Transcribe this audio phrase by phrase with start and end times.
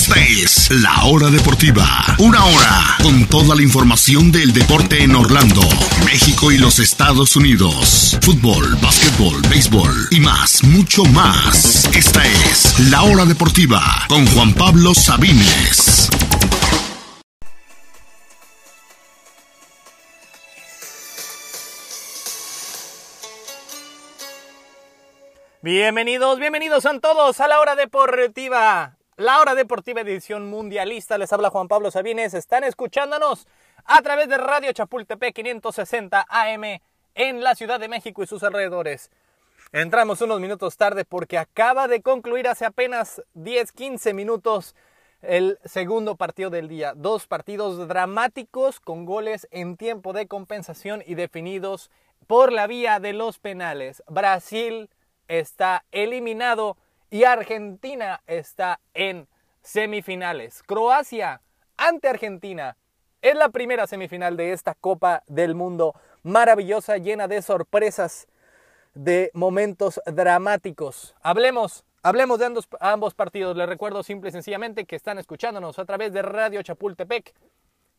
[0.00, 1.84] Esta es La Hora Deportiva.
[2.20, 5.60] Una hora con toda la información del deporte en Orlando,
[6.06, 8.16] México y los Estados Unidos.
[8.22, 11.84] Fútbol, básquetbol, béisbol y más, mucho más.
[11.94, 16.08] Esta es La Hora Deportiva con Juan Pablo Sabines.
[25.60, 28.96] Bienvenidos, bienvenidos a todos a la hora deportiva.
[29.20, 31.18] La hora deportiva edición mundialista.
[31.18, 32.32] Les habla Juan Pablo Sabines.
[32.32, 33.46] Están escuchándonos
[33.84, 36.80] a través de Radio Chapultepec 560 AM
[37.14, 39.10] en la Ciudad de México y sus alrededores.
[39.72, 44.74] Entramos unos minutos tarde porque acaba de concluir hace apenas 10, 15 minutos
[45.20, 46.94] el segundo partido del día.
[46.96, 51.90] Dos partidos dramáticos con goles en tiempo de compensación y definidos
[52.26, 54.02] por la vía de los penales.
[54.08, 54.88] Brasil
[55.28, 56.78] está eliminado
[57.10, 59.28] y Argentina está en
[59.62, 60.62] semifinales.
[60.62, 61.42] Croacia
[61.76, 62.76] ante Argentina
[63.20, 68.28] es la primera semifinal de esta Copa del Mundo maravillosa, llena de sorpresas,
[68.94, 71.14] de momentos dramáticos.
[71.20, 73.56] Hablemos, hablemos de ambos, partidos.
[73.56, 77.34] Les recuerdo simple y sencillamente que están escuchándonos a través de Radio Chapultepec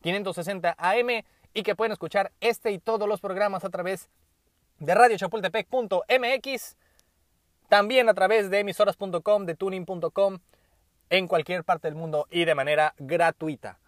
[0.02, 1.22] 560 AM
[1.54, 4.08] y que pueden escuchar este y todos los programas a través
[4.78, 6.76] de radiochapultepec.mx
[7.72, 10.40] también a través de emisoras.com, de tuning.com,
[11.08, 13.78] en cualquier parte del mundo y de manera gratuita.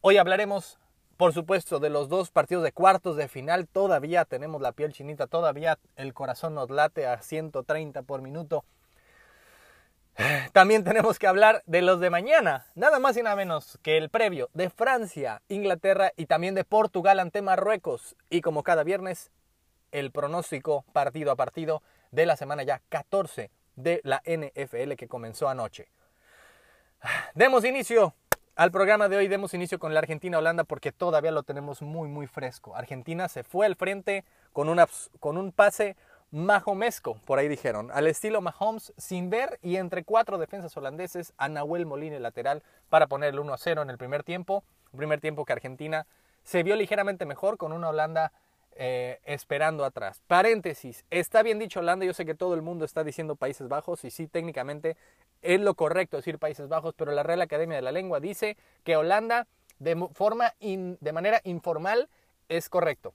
[0.00, 0.78] Hoy hablaremos,
[1.18, 3.68] por supuesto, de los dos partidos de cuartos de final.
[3.68, 8.64] Todavía tenemos la piel chinita, todavía el corazón nos late a 130 por minuto.
[10.54, 14.08] También tenemos que hablar de los de mañana, nada más y nada menos que el
[14.08, 18.16] previo de Francia, Inglaterra y también de Portugal ante Marruecos.
[18.30, 19.30] Y como cada viernes,
[19.90, 25.48] el pronóstico partido a partido de la semana ya 14 de la NFL que comenzó
[25.48, 25.88] anoche.
[27.34, 28.14] Demos inicio
[28.54, 32.28] al programa de hoy, demos inicio con la Argentina-Holanda porque todavía lo tenemos muy muy
[32.28, 32.76] fresco.
[32.76, 34.68] Argentina se fue al frente con,
[35.18, 35.96] con un pase
[36.30, 41.48] majomesco, por ahí dijeron, al estilo Mahomes, sin ver y entre cuatro defensas holandeses a
[41.48, 44.64] Nahuel Molina lateral para ponerle 1 a 0 en el primer tiempo.
[44.92, 46.06] Un primer tiempo que Argentina
[46.42, 48.32] se vio ligeramente mejor con una Holanda
[48.76, 50.22] eh, esperando atrás.
[50.26, 54.04] Paréntesis, está bien dicho Holanda, yo sé que todo el mundo está diciendo Países Bajos
[54.04, 54.96] y sí, técnicamente
[55.42, 58.96] es lo correcto decir Países Bajos, pero la Real Academia de la Lengua dice que
[58.96, 59.46] Holanda
[59.78, 62.08] de, forma de manera informal
[62.48, 63.14] es correcto.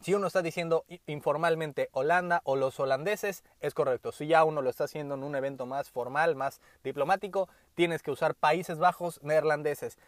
[0.00, 4.12] Si uno está diciendo informalmente Holanda o los holandeses, es correcto.
[4.12, 8.10] Si ya uno lo está haciendo en un evento más formal, más diplomático, tienes que
[8.10, 9.98] usar Países Bajos neerlandeses.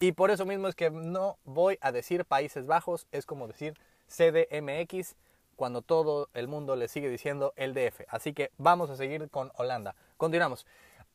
[0.00, 3.74] Y por eso mismo es que no voy a decir Países Bajos, es como decir
[4.08, 5.16] CDMX
[5.56, 8.02] cuando todo el mundo le sigue diciendo el DF.
[8.08, 9.94] Así que vamos a seguir con Holanda.
[10.16, 10.66] Continuamos.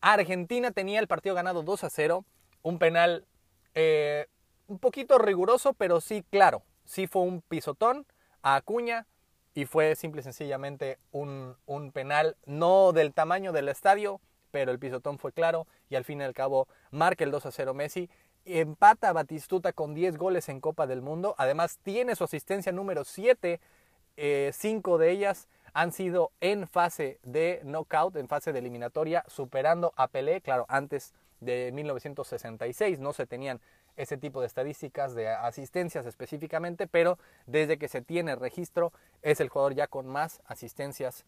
[0.01, 2.25] Argentina tenía el partido ganado 2 a 0.
[2.61, 3.25] Un penal
[3.73, 4.27] eh,
[4.67, 6.63] un poquito riguroso, pero sí claro.
[6.83, 8.05] Sí fue un pisotón
[8.41, 9.07] a Acuña
[9.53, 14.19] y fue simple y sencillamente un, un penal no del tamaño del estadio,
[14.51, 17.51] pero el pisotón fue claro y al fin y al cabo marca el 2 a
[17.51, 18.09] 0 Messi
[18.45, 21.35] empata a Batistuta con 10 goles en Copa del Mundo.
[21.37, 23.59] Además, tiene su asistencia número 7.
[24.15, 29.91] Eh, cinco de ellas han sido en fase de knockout, en fase de eliminatoria, superando
[29.95, 30.41] a Pelé.
[30.41, 33.59] Claro, antes de 1966 no se tenían
[33.95, 39.49] ese tipo de estadísticas de asistencias específicamente, pero desde que se tiene registro es el
[39.49, 41.25] jugador ya con más asistencias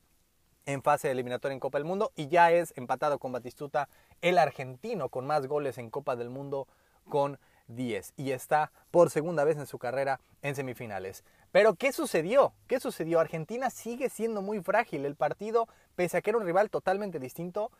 [0.65, 3.87] en fase de eliminatoria en Copa del Mundo y ya es empatado con Batistuta
[4.21, 6.67] el argentino con más goles en Copa del Mundo
[7.09, 11.23] con 10 y está por segunda vez en su carrera en semifinales.
[11.51, 12.53] Pero ¿qué sucedió?
[12.67, 13.19] ¿Qué sucedió?
[13.19, 15.05] Argentina sigue siendo muy frágil.
[15.05, 17.71] El partido, pese a que era un rival totalmente distinto,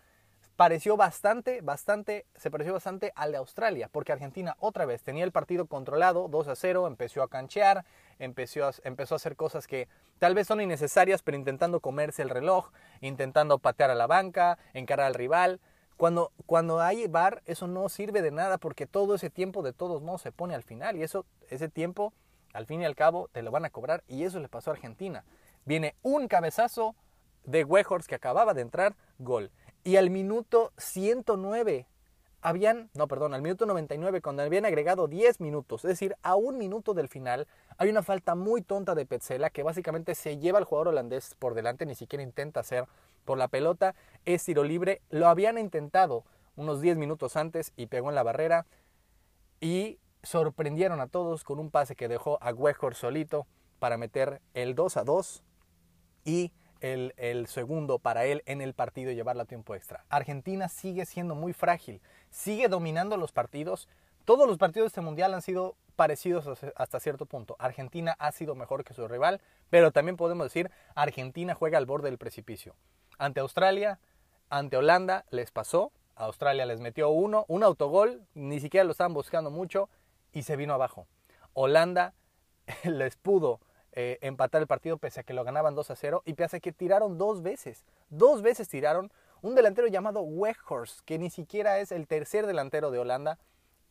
[0.55, 5.31] pareció bastante, bastante, se pareció bastante al de Australia, porque Argentina otra vez tenía el
[5.31, 7.85] partido controlado, 2 a 0, empezó a canchear,
[8.19, 12.29] empezó a, empezó a hacer cosas que tal vez son innecesarias, pero intentando comerse el
[12.29, 12.71] reloj,
[13.01, 15.59] intentando patear a la banca, encarar al rival,
[15.97, 20.01] cuando, cuando hay bar, eso no sirve de nada porque todo ese tiempo de todos
[20.01, 22.13] modos se pone al final y eso, ese tiempo,
[22.53, 24.73] al fin y al cabo, te lo van a cobrar y eso le pasó a
[24.73, 25.23] Argentina.
[25.65, 26.95] Viene un cabezazo
[27.45, 29.51] de Wejors que acababa de entrar, gol.
[29.83, 31.87] Y al minuto 109
[32.41, 36.57] habían, no, perdón, al minuto 99, cuando habían agregado 10 minutos, es decir, a un
[36.57, 37.47] minuto del final,
[37.77, 41.55] hay una falta muy tonta de Petzela que básicamente se lleva al jugador holandés por
[41.55, 42.85] delante, ni siquiera intenta hacer
[43.25, 45.01] por la pelota, es tiro libre.
[45.09, 46.23] Lo habían intentado
[46.55, 48.65] unos 10 minutos antes y pegó en la barrera.
[49.59, 53.47] Y sorprendieron a todos con un pase que dejó a Weghorst solito
[53.79, 55.43] para meter el 2 a 2
[56.23, 56.51] y
[56.81, 60.05] el, el, segundo para él en el partido y llevarlo a tiempo extra.
[60.09, 63.87] Argentina sigue siendo muy frágil, sigue dominando los partidos.
[64.25, 67.55] Todos los partidos de este mundial han sido parecidos hasta cierto punto.
[67.59, 72.09] Argentina ha sido mejor que su rival, pero también podemos decir Argentina juega al borde
[72.09, 72.75] del precipicio.
[73.17, 73.99] Ante Australia,
[74.49, 79.51] ante Holanda les pasó, Australia les metió uno, un autogol, ni siquiera lo estaban buscando
[79.51, 79.89] mucho
[80.31, 81.07] y se vino abajo.
[81.53, 82.13] Holanda
[82.83, 83.59] les pudo
[83.91, 86.59] eh, empatar el partido pese a que lo ganaban 2 a 0 y pese a
[86.59, 87.85] que tiraron dos veces.
[88.09, 92.99] Dos veces tiraron un delantero llamado Weghorst, que ni siquiera es el tercer delantero de
[92.99, 93.39] Holanda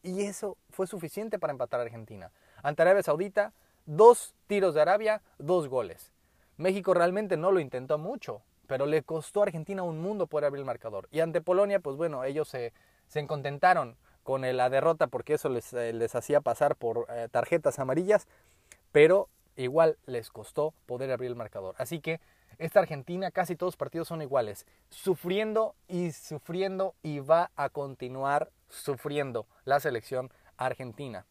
[0.03, 2.33] y eso fue suficiente para empatar a Argentina.
[2.63, 3.55] Ante Arabia Saudita,
[3.87, 6.13] dos tiros de Arabia, dos goles.
[6.57, 10.61] México realmente no lo intentó mucho, pero le costó a Argentina un mundo poder abrir
[10.61, 11.09] el marcador.
[11.11, 12.73] Y ante Polonia, pues bueno, ellos se,
[13.09, 17.79] se contentaron con la derrota porque eso les, eh, les hacía pasar por eh, tarjetas
[17.79, 18.27] amarillas,
[18.91, 21.75] pero igual les costó poder abrir el marcador.
[21.79, 22.21] Así que
[22.59, 28.51] esta Argentina, casi todos los partidos son iguales, sufriendo y sufriendo y va a continuar
[28.69, 31.27] sufriendo la selección argentina,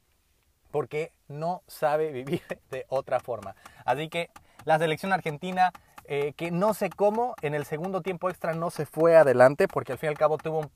[0.72, 2.42] porque no sabe vivir
[2.72, 3.56] de otra forma.
[3.86, 4.30] Así que
[4.66, 5.72] la selección argentina
[6.06, 9.94] eh, que no sé cómo en el segundo tiempo extra no se fue adelante, porque
[9.94, 10.70] al fin y al cabo tuvo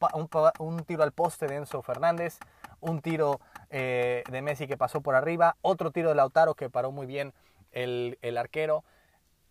[0.59, 2.39] un, tiro al poste de Enzo Fernández,
[2.79, 6.91] un tiro eh, de Messi que pasó por arriba, otro tiro de Lautaro que paró
[6.91, 7.33] muy bien
[7.71, 8.85] el, arquero.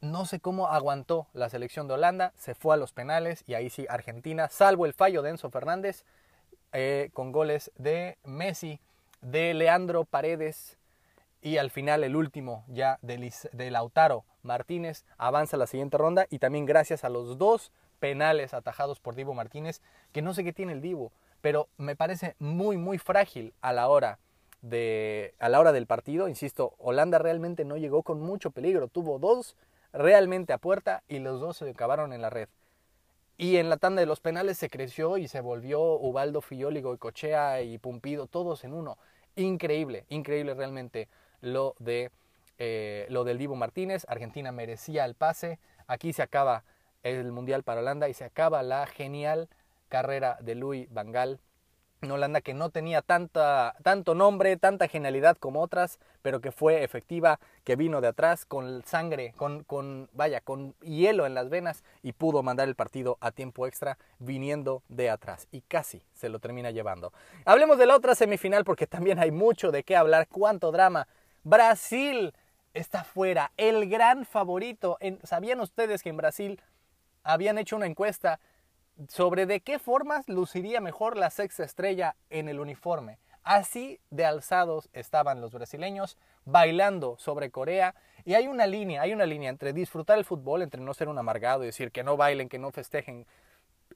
[0.00, 3.68] No sé cómo aguantó la selección de Holanda, se fue a los penales y ahí
[3.68, 6.04] sí Argentina, salvo el fallo de Enzo Fernández,
[6.72, 8.80] eh, con goles de Messi,
[9.20, 10.78] de Leandro Paredes
[11.42, 16.26] y al final el último ya de, de Lautaro Martínez avanza a la siguiente ronda
[16.30, 19.82] y también gracias a los dos penales atajados por Divo Martínez,
[20.12, 23.88] que no sé qué tiene el Divo, pero me parece muy muy frágil a la
[23.88, 24.18] hora
[24.62, 29.18] de a la hora del partido, insisto, Holanda realmente no llegó con mucho peligro, tuvo
[29.18, 29.56] dos
[29.92, 32.48] realmente a puerta y los dos se acabaron en la red.
[33.38, 36.98] Y en la tanda de los penales se creció y se volvió Ubaldo Fioligo y
[36.98, 38.96] Cochea y Pumpido todos en uno.
[39.36, 41.08] Increíble, increíble realmente
[41.42, 42.10] lo de
[42.58, 46.64] eh, lo del Divo Martínez, Argentina merecía el pase, aquí se acaba
[47.02, 49.48] el Mundial para Holanda y se acaba la genial
[49.88, 51.40] carrera de Louis Van Gaal
[52.02, 56.84] en Holanda que no tenía tanta, tanto nombre, tanta genialidad como otras, pero que fue
[56.84, 61.84] efectiva, que vino de atrás con sangre, con, con, vaya, con hielo en las venas
[62.02, 66.38] y pudo mandar el partido a tiempo extra viniendo de atrás y casi se lo
[66.38, 67.12] termina llevando.
[67.44, 71.08] Hablemos de la otra semifinal porque también hay mucho de qué hablar, cuánto drama.
[71.44, 72.34] Brasil
[72.76, 74.98] está fuera, el gran favorito.
[75.22, 76.60] ¿Sabían ustedes que en Brasil
[77.22, 78.38] habían hecho una encuesta
[79.08, 83.18] sobre de qué formas luciría mejor la sexta estrella en el uniforme?
[83.42, 87.94] Así de alzados estaban los brasileños bailando sobre Corea
[88.24, 91.18] y hay una línea, hay una línea entre disfrutar el fútbol, entre no ser un
[91.18, 93.26] amargado y decir que no bailen, que no festejen.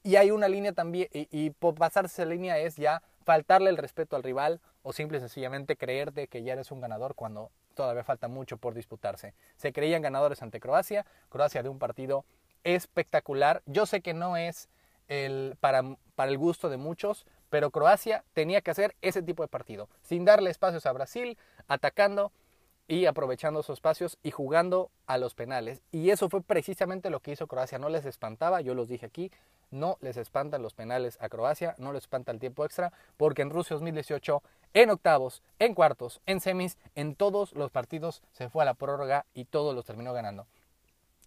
[0.03, 4.15] Y hay una línea también, y, por pasarse esa línea es ya faltarle el respeto
[4.15, 8.27] al rival o simple y sencillamente creerte que ya eres un ganador cuando todavía falta
[8.27, 9.33] mucho por disputarse.
[9.55, 12.25] Se creían ganadores ante Croacia, Croacia de un partido
[12.63, 13.61] espectacular.
[13.65, 14.69] Yo sé que no es
[15.07, 15.83] el, para,
[16.15, 20.25] para el gusto de muchos, pero Croacia tenía que hacer ese tipo de partido, sin
[20.25, 21.37] darle espacios a Brasil,
[21.67, 22.31] atacando
[22.87, 25.81] y aprovechando sus espacios y jugando a los penales.
[25.91, 27.79] Y eso fue precisamente lo que hizo Croacia.
[27.79, 29.31] No les espantaba, yo los dije aquí,
[29.69, 33.49] no les espantan los penales a Croacia, no les espanta el tiempo extra, porque en
[33.49, 38.65] Rusia 2018, en octavos, en cuartos, en semis, en todos los partidos se fue a
[38.65, 40.47] la prórroga y todos los terminó ganando.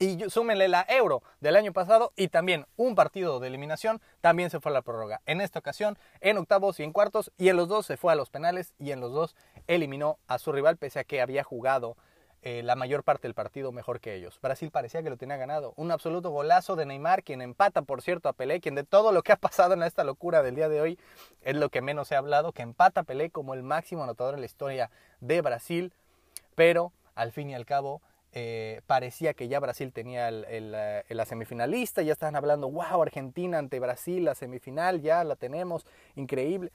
[0.01, 4.59] Y súmenle la Euro del año pasado y también un partido de eliminación también se
[4.59, 5.21] fue a la prórroga.
[5.25, 8.17] En esta ocasión, en octavos y en cuartos, y en los dos se fue a
[8.17, 9.37] los penales y en los dos
[9.69, 11.97] eliminó a su rival pese a que había jugado
[12.47, 14.39] eh, la mayor parte del partido mejor que ellos.
[14.43, 15.73] Brasil parecía que lo tenía ganado.
[15.77, 19.23] Un absoluto golazo de Neymar, quien empata, por cierto, a Pelé, quien de todo lo
[19.23, 20.99] que ha pasado en esta locura del día de hoy
[21.41, 24.35] es lo que menos se ha hablado, que empata a Pelé como el máximo anotador
[24.35, 25.95] en la historia de Brasil,
[26.55, 28.03] pero al fin y al cabo
[28.35, 30.71] eh, parecía que ya Brasil tenía el,
[31.09, 36.73] la semifinalista, ya estaban hablando, wow, Argentina ante Brasil, la semifinal, ya la tenemos, increíble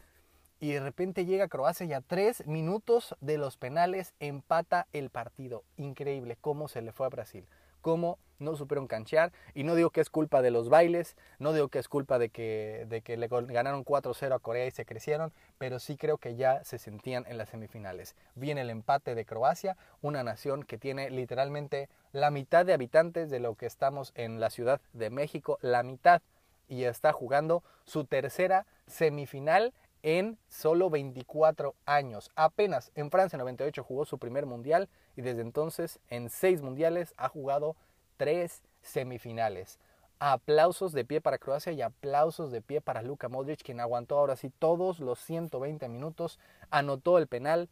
[0.59, 5.63] y de repente llega Croacia y a tres minutos de los penales empata el partido.
[5.77, 7.45] Increíble cómo se le fue a Brasil,
[7.81, 9.31] cómo no supieron canchear.
[9.53, 12.29] Y no digo que es culpa de los bailes, no digo que es culpa de
[12.29, 16.35] que, de que le ganaron 4-0 a Corea y se crecieron, pero sí creo que
[16.35, 18.15] ya se sentían en las semifinales.
[18.35, 23.39] Viene el empate de Croacia, una nación que tiene literalmente la mitad de habitantes de
[23.39, 26.21] lo que estamos en la Ciudad de México, la mitad,
[26.67, 32.31] y está jugando su tercera semifinal en solo 24 años.
[32.35, 37.29] Apenas en Francia 98 jugó su primer mundial y desde entonces en seis mundiales ha
[37.29, 37.75] jugado
[38.17, 39.79] tres semifinales.
[40.19, 44.35] Aplausos de pie para Croacia y aplausos de pie para Luka Modric, quien aguantó ahora
[44.35, 46.39] sí todos los 120 minutos,
[46.69, 47.69] anotó el penal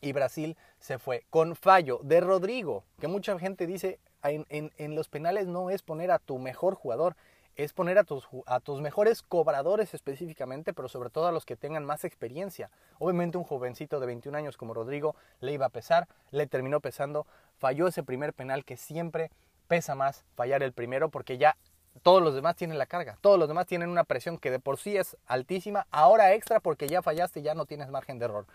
[0.00, 5.08] y Brasil se fue con fallo de Rodrigo, que mucha gente dice en, en, los
[5.08, 7.16] penales no es poner a tu mejor jugador,
[7.56, 11.84] es poner a tus, a mejores cobradores específicamente, pero sobre todo a los que tengan
[11.84, 12.70] más experiencia.
[12.98, 17.26] Obviamente un jovencito de 21 años como Rodrigo le iba a pesar, le terminó pesando,
[17.58, 19.30] falló ese primer penal que siempre
[19.68, 21.56] pesa más fallar el primero porque ya
[22.02, 24.78] todos los demás tienen la carga, todos los demás tienen una presión que de por
[24.78, 28.46] sí es altísima, ahora extra porque ya fallaste, ya no tienes margen de error.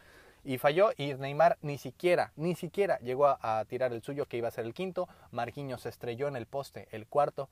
[0.43, 4.47] Y falló y Neymar ni siquiera, ni siquiera llegó a, tirar el suyo que iba
[4.47, 7.47] a ser el quinto, Marquinhos se estrelló en el poste el cuarto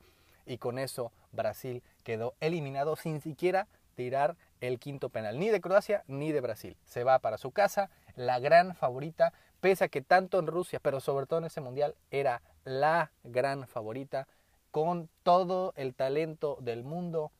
[0.46, 6.04] y con eso Brasil quedó eliminado sin siquiera tirar el quinto penal, ni de Croacia
[6.06, 6.76] ni de Brasil.
[6.84, 11.00] Se va para su casa, la gran favorita, pese a que tanto en Rusia, pero
[11.00, 14.26] sobre todo en ese mundial, era la gran favorita,
[14.70, 17.32] con todo el talento del mundo,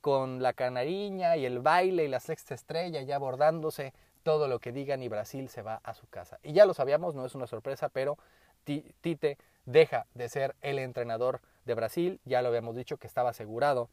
[0.00, 3.92] con la canariña y el baile y la sexta estrella ya abordándose,
[4.22, 6.38] todo lo que digan y Brasil se va a su casa.
[6.42, 8.18] Y ya lo sabíamos, no es una sorpresa, pero
[8.64, 13.90] Tite deja de ser el entrenador de Brasil, ya lo habíamos dicho que estaba asegurado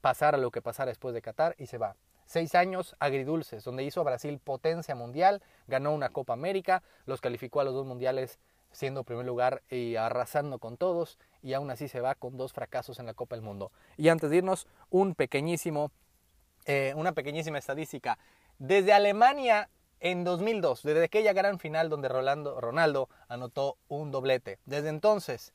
[0.00, 1.94] pasar a lo que pasara después de Qatar y se va.
[2.26, 7.60] Seis años agridulces, donde hizo a Brasil potencia mundial, ganó una Copa América, los calificó
[7.60, 8.38] a los dos mundiales
[8.70, 12.98] siendo primer lugar y arrasando con todos, y aún así se va con dos fracasos
[12.98, 13.72] en la Copa del Mundo.
[13.96, 15.90] Y antes de irnos, un pequeñísimo,
[16.66, 18.18] eh, una pequeñísima estadística.
[18.58, 19.70] Desde Alemania
[20.00, 24.58] en 2002, desde aquella gran final donde Rolando, Ronaldo anotó un doblete.
[24.66, 25.52] Desde entonces,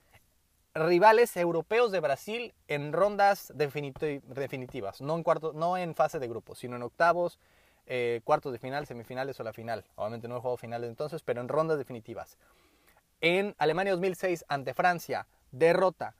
[0.75, 6.59] rivales europeos de Brasil en rondas definitivas, no en, cuarto, no en fase de grupos,
[6.59, 7.39] sino en octavos,
[7.85, 9.85] eh, cuartos de final, semifinales o la final.
[9.95, 12.37] Obviamente no he jugado finales entonces, pero en rondas definitivas.
[13.21, 16.15] En Alemania 2006 ante Francia, derrota.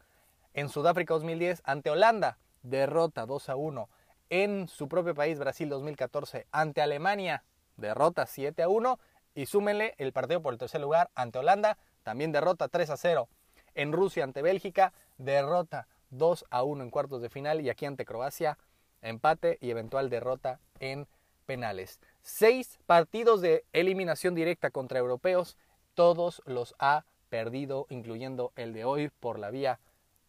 [0.53, 3.89] En Sudáfrica 2010 ante Holanda, derrota 2 a 1.
[4.29, 7.43] En su propio país, Brasil 2014, ante Alemania,
[7.77, 9.00] derrota 7 a 1.
[9.36, 13.27] Y súmenle el partido por el tercer lugar ante Holanda, también derrota 3 a 0.
[13.75, 18.05] En Rusia ante Bélgica, derrota 2 a 1 en cuartos de final y aquí ante
[18.05, 18.57] Croacia,
[19.01, 21.07] empate y eventual derrota en
[21.45, 21.99] penales.
[22.21, 25.57] Seis partidos de eliminación directa contra europeos,
[25.93, 29.79] todos los ha perdido, incluyendo el de hoy por la vía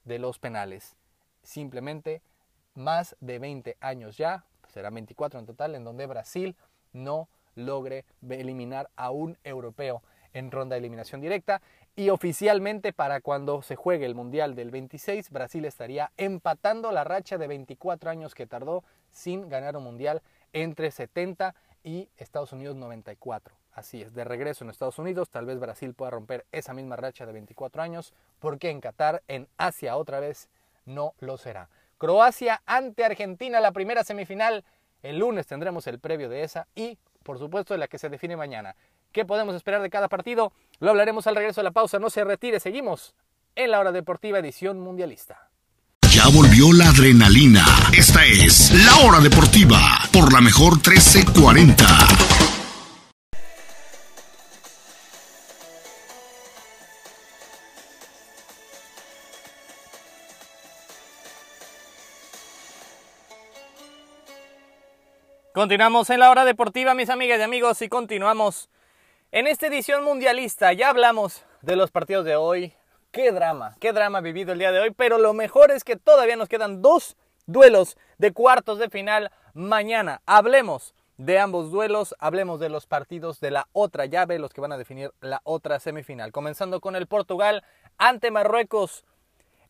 [0.05, 0.97] de los penales.
[1.43, 2.23] Simplemente
[2.75, 6.57] más de 20 años ya, será 24 en total, en donde Brasil
[6.93, 11.63] no logre eliminar a un europeo en ronda de eliminación directa
[11.97, 17.39] y oficialmente para cuando se juegue el Mundial del 26, Brasil estaría empatando la racha
[17.39, 20.23] de 24 años que tardó sin ganar un Mundial
[20.53, 23.55] entre 70 y Estados Unidos 94.
[23.73, 27.27] Así es, de regreso en Estados Unidos, tal vez Brasil pueda romper esa misma racha
[27.27, 30.49] de 24 años, porque en Qatar, en Asia otra vez,
[30.85, 31.69] no lo será.
[31.99, 34.65] Croacia ante Argentina, la primera semifinal.
[35.03, 38.75] El lunes tendremos el previo de esa y, por supuesto, la que se define mañana.
[39.13, 40.53] ¿Qué podemos esperar de cada partido?
[40.81, 41.99] Lo hablaremos al regreso de la pausa.
[41.99, 43.15] No se retire, seguimos
[43.55, 45.51] en la hora deportiva edición mundialista.
[46.11, 47.65] Ya volvió la adrenalina.
[47.97, 49.79] Esta es la hora deportiva
[50.13, 51.85] por la mejor 1340.
[65.53, 68.69] Continuamos en la hora deportiva, mis amigas y amigos, y continuamos
[69.35, 72.73] en esta edición mundialista ya hablamos de los partidos de hoy.
[73.11, 76.37] Qué drama, qué drama vivido el día de hoy, pero lo mejor es que todavía
[76.37, 80.23] nos quedan dos duelos de cuartos de final mañana.
[80.25, 84.71] Hablemos de ambos duelos, hablemos de los partidos de la otra llave, los que van
[84.71, 86.31] a definir la otra semifinal.
[86.31, 87.65] Comenzando con el Portugal
[87.99, 89.05] ante Marruecos,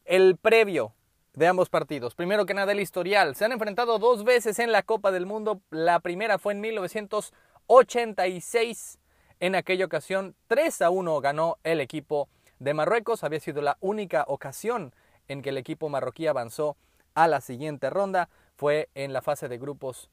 [0.04, 0.92] el previo
[1.32, 2.14] de ambos partidos.
[2.14, 3.34] Primero que nada el historial.
[3.34, 5.62] Se han enfrentado dos veces en la Copa del Mundo.
[5.70, 8.98] La primera fue en 1986
[9.40, 13.24] en aquella ocasión 3 a 1 ganó el equipo de Marruecos.
[13.24, 14.94] Había sido la única ocasión
[15.28, 16.76] en que el equipo marroquí avanzó
[17.14, 18.28] a la siguiente ronda.
[18.56, 20.10] Fue en la fase de grupos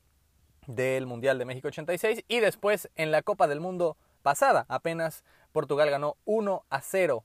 [0.68, 4.66] del Mundial de México 86 y después en la Copa del Mundo pasada.
[4.70, 7.24] Apenas Portugal ganó 1 a 0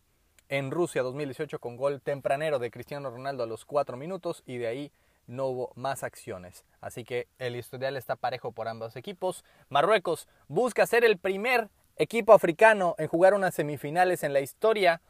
[0.48, 4.66] en Rusia 2018 con gol tempranero de Cristiano Ronaldo a los 4 minutos y de
[4.66, 4.92] ahí
[5.26, 6.64] no hubo más acciones.
[6.80, 9.44] Así que el historial está parejo por ambos equipos.
[9.68, 15.00] Marruecos busca ser el primer equipo africano en jugar unas semifinales en la historia.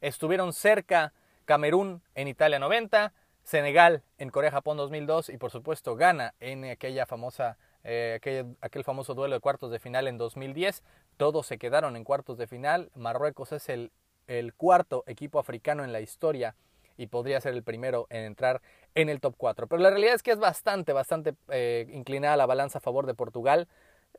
[0.00, 1.12] Estuvieron cerca
[1.44, 7.58] Camerún en Italia 90, Senegal en Corea-Japón 2002 y por supuesto Ghana en aquella famosa,
[7.82, 8.18] eh,
[8.60, 10.82] aquel, famoso duelo de cuartos de final en 2010.
[11.16, 12.90] Todos se quedaron en cuartos de final.
[12.94, 13.92] Marruecos es el,
[14.26, 16.54] el cuarto equipo africano en la historia
[16.96, 18.62] y podría ser el primero en entrar
[18.94, 19.66] en el top 4.
[19.66, 23.14] Pero la realidad es que es bastante, bastante eh, inclinada la balanza a favor de
[23.14, 23.68] Portugal.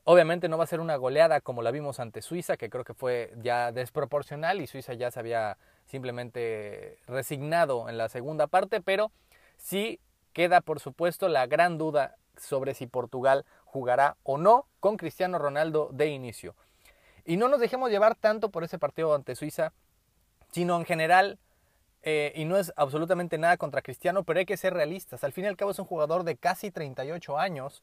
[0.08, 2.94] Obviamente no va a ser una goleada como la vimos ante Suiza, que creo que
[2.94, 9.10] fue ya desproporcional y Suiza ya se había simplemente resignado en la segunda parte, pero
[9.56, 9.98] sí
[10.32, 15.90] queda por supuesto la gran duda sobre si Portugal jugará o no con Cristiano Ronaldo
[15.92, 16.54] de inicio.
[17.24, 19.72] Y no nos dejemos llevar tanto por ese partido ante Suiza,
[20.52, 21.40] sino en general,
[22.02, 25.24] eh, y no es absolutamente nada contra Cristiano, pero hay que ser realistas.
[25.24, 27.82] Al fin y al cabo es un jugador de casi 38 años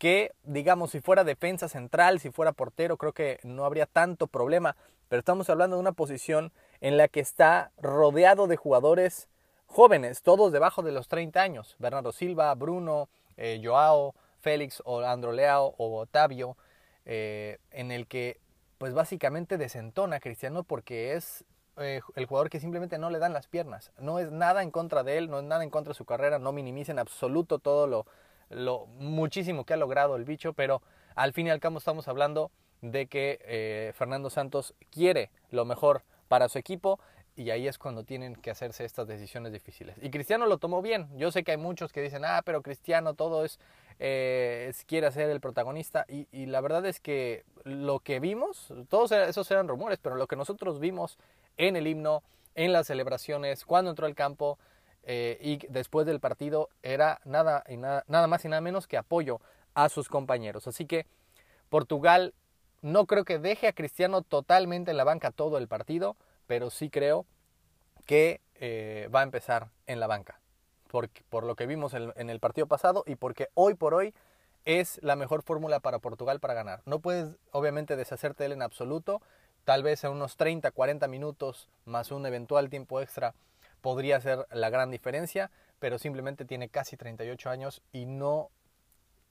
[0.00, 4.74] que, digamos, si fuera defensa central, si fuera portero, creo que no habría tanto problema.
[5.10, 9.28] Pero estamos hablando de una posición en la que está rodeado de jugadores
[9.66, 11.76] jóvenes, todos debajo de los 30 años.
[11.78, 16.56] Bernardo Silva, Bruno, eh, Joao, Félix o Andro Leao o Otavio,
[17.04, 18.40] eh, en el que
[18.78, 21.44] pues básicamente desentona Cristiano porque es
[21.76, 23.92] eh, el jugador que simplemente no le dan las piernas.
[23.98, 26.38] No es nada en contra de él, no es nada en contra de su carrera,
[26.38, 28.06] no minimicen absoluto todo lo,
[28.50, 30.82] lo muchísimo que ha logrado el bicho, pero
[31.14, 32.50] al fin y al cabo estamos hablando
[32.82, 37.00] de que eh, Fernando Santos quiere lo mejor para su equipo
[37.36, 39.96] y ahí es cuando tienen que hacerse estas decisiones difíciles.
[40.02, 41.08] Y Cristiano lo tomó bien.
[41.16, 43.58] Yo sé que hay muchos que dicen, ah, pero Cristiano todo es,
[43.98, 46.04] eh, quiere ser el protagonista.
[46.08, 50.26] Y, y, la verdad es que lo que vimos, todos esos eran rumores, pero lo
[50.26, 51.18] que nosotros vimos
[51.56, 52.22] en el himno,
[52.54, 54.58] en las celebraciones, cuando entró al campo
[55.02, 59.40] eh, y después del partido era nada, nada, nada más y nada menos que apoyo
[59.74, 60.66] a sus compañeros.
[60.66, 61.06] Así que
[61.68, 62.34] Portugal
[62.82, 66.16] no creo que deje a Cristiano totalmente en la banca todo el partido
[66.50, 67.26] pero sí creo
[68.06, 70.40] que eh, va a empezar en la banca,
[70.88, 74.12] por, por lo que vimos en, en, el partido pasado y porque hoy por hoy
[74.64, 76.82] es la mejor fórmula para Portugal para ganar.
[76.86, 79.22] No puedes obviamente deshacerte de él en absoluto,
[79.64, 83.36] tal vez en unos 30, 40 minutos más un eventual tiempo extra
[83.80, 88.50] podría ser la gran diferencia, pero simplemente tiene casi 38 años y no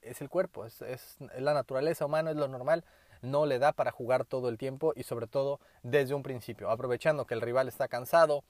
[0.02, 2.84] es el cuerpo, es, la naturaleza humana, es lo normal
[3.22, 7.26] no le da para jugar todo el tiempo y sobre todo desde un principio, aprovechando
[7.26, 8.44] que el rival está cansado.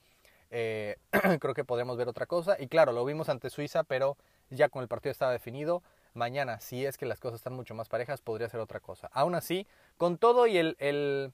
[0.49, 0.97] Eh,
[1.39, 2.57] creo que podemos ver otra cosa.
[2.59, 4.17] Y claro, lo vimos ante Suiza, pero
[4.49, 5.81] ya con el partido estaba definido.
[6.13, 9.09] Mañana, si es que las cosas están mucho más parejas, podría ser otra cosa.
[9.13, 9.65] Aún así,
[9.97, 11.33] con todo y el,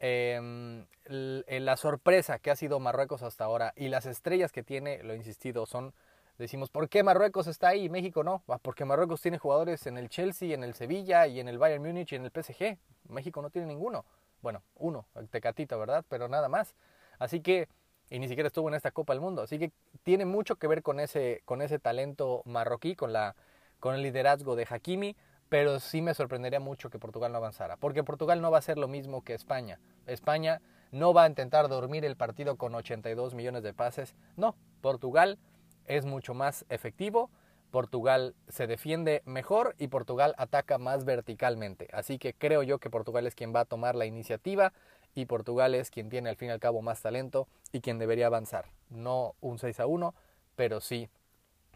[0.00, 5.12] eh, la sorpresa que ha sido Marruecos hasta ahora y las estrellas que tiene, lo
[5.12, 5.94] he insistido, son
[6.40, 8.42] decimos, ¿por qué Marruecos está ahí y México no?
[8.62, 12.12] Porque Marruecos tiene jugadores en el Chelsea, en el Sevilla y en el Bayern Múnich
[12.12, 12.78] y en el PSG.
[13.08, 14.04] México no tiene ninguno.
[14.40, 16.04] Bueno, uno, el Tecatito, ¿verdad?
[16.08, 16.74] Pero nada más.
[17.18, 17.68] Así que,
[18.08, 19.42] y ni siquiera estuvo en esta Copa del Mundo.
[19.42, 19.70] Así que
[20.02, 23.36] tiene mucho que ver con ese, con ese talento marroquí, con, la,
[23.78, 25.16] con el liderazgo de Hakimi.
[25.50, 27.76] Pero sí me sorprendería mucho que Portugal no avanzara.
[27.76, 29.78] Porque Portugal no va a ser lo mismo que España.
[30.06, 34.14] España no va a intentar dormir el partido con 82 millones de pases.
[34.36, 35.38] No, Portugal
[35.86, 37.30] es mucho más efectivo,
[37.70, 41.88] Portugal se defiende mejor y Portugal ataca más verticalmente.
[41.92, 44.72] Así que creo yo que Portugal es quien va a tomar la iniciativa
[45.14, 48.26] y Portugal es quien tiene al fin y al cabo más talento y quien debería
[48.26, 48.66] avanzar.
[48.88, 50.14] No un 6 a 1,
[50.56, 51.08] pero sí.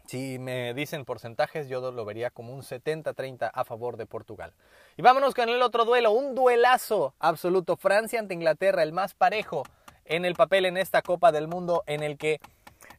[0.07, 4.53] Si me dicen porcentajes, yo lo vería como un 70-30 a favor de Portugal.
[4.97, 7.75] Y vámonos con el otro duelo, un duelazo absoluto.
[7.75, 9.63] Francia ante Inglaterra, el más parejo
[10.05, 12.39] en el papel en esta Copa del Mundo, en el que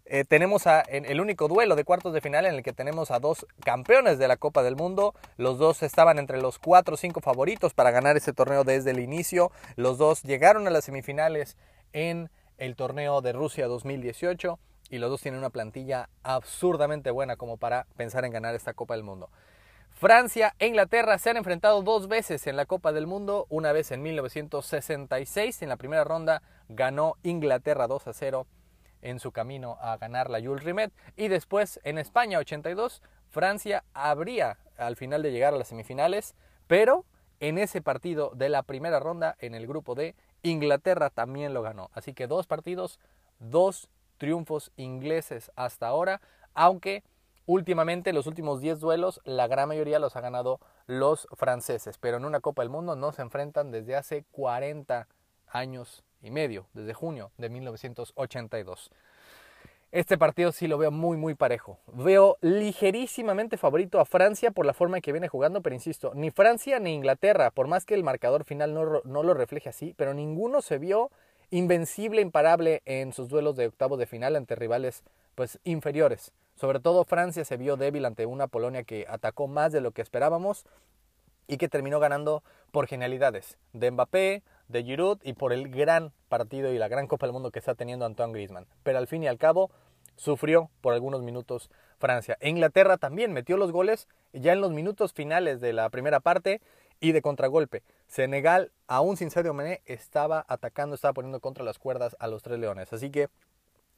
[0.07, 3.13] eh, tenemos a, en el único duelo de cuartos de final en el que tenemos
[3.13, 5.15] a dos campeones de la Copa del Mundo.
[5.37, 8.99] Los dos estaban entre los cuatro o cinco favoritos para ganar ese torneo desde el
[8.99, 9.53] inicio.
[9.77, 11.57] Los dos llegaron a las semifinales
[11.93, 14.59] en el torneo de Rusia 2018
[14.91, 18.95] y los dos tienen una plantilla absurdamente buena como para pensar en ganar esta Copa
[18.95, 19.31] del Mundo.
[19.91, 23.91] Francia e Inglaterra se han enfrentado dos veces en la Copa del Mundo, una vez
[23.93, 28.47] en 1966, en la primera ronda ganó Inglaterra 2 a 0
[29.01, 30.93] en su camino a ganar la Jules Rimet.
[31.17, 36.35] Y después en España 82, Francia habría al final de llegar a las semifinales,
[36.67, 37.07] pero
[37.41, 41.91] en ese partido de la primera ronda en el grupo D, Inglaterra también lo ganó.
[41.95, 43.01] Así que dos partidos,
[43.39, 46.21] dos triunfos ingleses hasta ahora,
[46.55, 47.03] aunque
[47.47, 52.25] últimamente los últimos 10 duelos la gran mayoría los ha ganado los franceses, pero en
[52.25, 55.09] una Copa del Mundo no se enfrentan desde hace 40
[55.47, 58.91] años y medio, desde junio de 1982.
[59.93, 61.79] Este partido sí lo veo muy, muy parejo.
[61.87, 66.31] Veo ligerísimamente favorito a Francia por la forma en que viene jugando, pero insisto, ni
[66.31, 70.13] Francia ni Inglaterra, por más que el marcador final no, no lo refleje así, pero
[70.13, 71.11] ninguno se vio
[71.51, 75.03] invencible, imparable en sus duelos de octavos de final ante rivales
[75.35, 76.33] pues inferiores.
[76.57, 80.03] Sobre todo Francia se vio débil ante una Polonia que atacó más de lo que
[80.03, 80.65] esperábamos
[81.47, 86.73] y que terminó ganando por genialidades de Mbappé, de Giroud y por el gran partido
[86.73, 88.67] y la gran Copa del Mundo que está teniendo Antoine Griezmann.
[88.83, 89.71] Pero al fin y al cabo
[90.17, 92.37] sufrió por algunos minutos Francia.
[92.41, 96.61] Inglaterra también metió los goles ya en los minutos finales de la primera parte
[97.01, 97.83] y de contragolpe.
[98.07, 102.59] Senegal, aún sin Sadio Mané, estaba atacando, estaba poniendo contra las cuerdas a los tres
[102.59, 102.93] leones.
[102.93, 103.29] Así que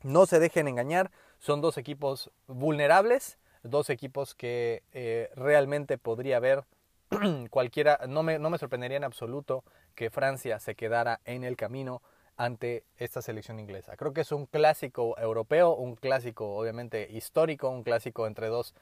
[0.02, 6.64] no se dejen engañar, son dos equipos vulnerables, dos equipos que eh, realmente podría haber
[7.50, 12.02] cualquiera, no me, no me sorprendería en absoluto que Francia se quedara en el camino
[12.36, 13.96] ante esta selección inglesa.
[13.96, 18.74] Creo que es un clásico europeo, un clásico obviamente histórico, un clásico entre dos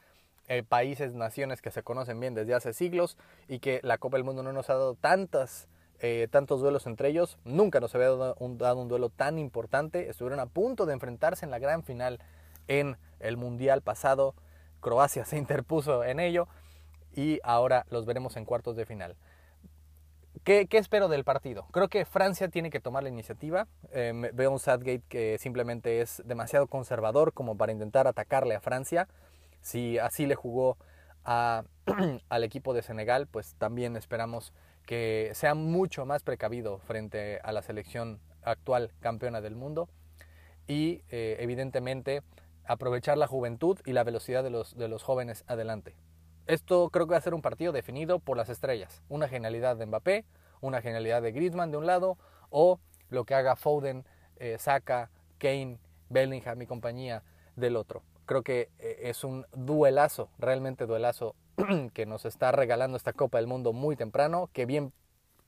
[0.47, 4.23] eh, países, naciones que se conocen bien desde hace siglos y que la Copa del
[4.23, 5.67] Mundo no nos ha dado tantas,
[5.99, 7.37] eh, tantos duelos entre ellos.
[7.43, 10.09] Nunca nos había dado un, dado un duelo tan importante.
[10.09, 12.19] Estuvieron a punto de enfrentarse en la gran final
[12.67, 14.35] en el Mundial pasado.
[14.79, 16.47] Croacia se interpuso en ello
[17.13, 19.15] y ahora los veremos en cuartos de final.
[20.43, 21.67] ¿Qué, espero del partido?
[21.71, 23.67] Creo que Francia tiene que tomar la iniciativa.
[23.91, 29.09] Eh, veo un Southgate que simplemente es demasiado conservador como para intentar atacarle a Francia.
[29.67, 30.77] Si así le jugó
[31.25, 34.53] al equipo de Senegal, pues también esperamos
[34.85, 39.89] que sea mucho más precavido frente a la selección actual campeona del mundo.
[40.69, 42.23] Y eh, evidentemente
[42.63, 45.97] aprovechar la juventud y la velocidad de los, de los jóvenes adelante.
[46.45, 49.03] Esto creo que va a ser un partido definido por las estrellas.
[49.09, 50.23] Una genialidad de Mbappé,
[50.61, 52.17] una genialidad de Griezmann de un lado,
[52.51, 54.05] o lo que haga Foden,
[54.37, 55.77] eh, Saka, Kane,
[56.07, 57.23] Bellingham y compañía
[57.57, 58.01] del otro.
[58.27, 61.35] Creo que eh, es un duelazo, realmente duelazo,
[61.95, 64.93] que nos está regalando esta Copa del Mundo muy temprano, que bien,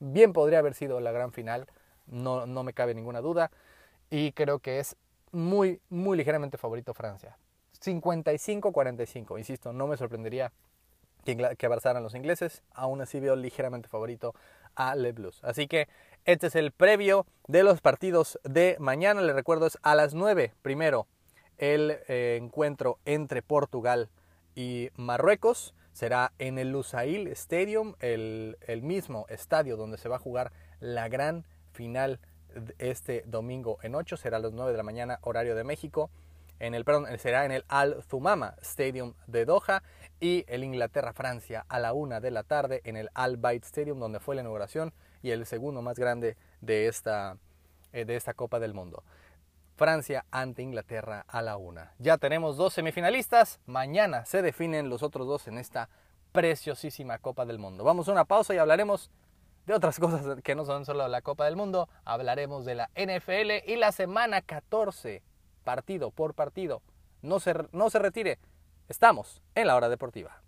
[0.00, 1.68] bien podría haber sido la gran final,
[2.06, 3.52] no, no me cabe ninguna duda,
[4.10, 4.96] y creo que es
[5.30, 7.38] muy, muy ligeramente favorito Francia.
[7.80, 10.52] 55-45, insisto, no me sorprendería
[11.24, 12.62] que, avanzaran los ingleses.
[12.72, 14.34] Aún así veo ligeramente favorito
[14.74, 15.40] a Le Blues.
[15.44, 15.88] Así que
[16.24, 19.20] este es el previo de los partidos de mañana.
[19.22, 21.06] Les recuerdo es a las 9 primero
[21.60, 24.08] el eh, encuentro entre Portugal
[24.56, 25.74] y Marruecos.
[25.92, 31.44] Será en el Lusail Stadium, el, mismo estadio donde se va a jugar la gran
[31.72, 32.18] final
[32.78, 34.16] este domingo en 8.
[34.16, 36.10] Será a las 9 de la mañana horario de México
[36.58, 39.82] en el, perdón, será en el Al Thumama Stadium de Doha
[40.20, 44.20] y el Inglaterra-Francia a la una de la tarde en el Al Bayt Stadium donde
[44.20, 44.92] fue la inauguración
[45.22, 47.36] y el segundo más grande de esta,
[47.92, 49.02] eh, de esta Copa del Mundo.
[49.80, 51.94] Francia ante Inglaterra a la una.
[51.98, 55.88] Ya tenemos dos semifinalistas, mañana se definen los otros dos en esta
[56.32, 57.82] preciosísima Copa del Mundo.
[57.82, 59.10] Vamos a una pausa y hablaremos
[59.64, 63.70] de otras cosas que no son solo la Copa del Mundo, hablaremos de la NFL
[63.70, 65.22] y la semana 14
[65.64, 66.82] partido por partido.
[67.22, 68.38] No se, no se retire.
[68.86, 70.42] Estamos en la hora deportiva.